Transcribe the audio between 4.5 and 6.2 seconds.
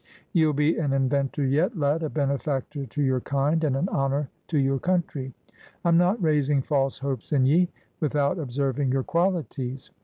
your country. I'm not